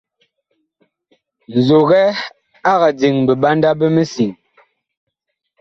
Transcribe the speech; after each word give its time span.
Nzogɛ 1.57 2.01
ag 2.71 2.81
diŋ 2.99 3.15
biɓanda 3.27 3.69
bi 3.79 3.87
misiŋ́. 3.95 4.31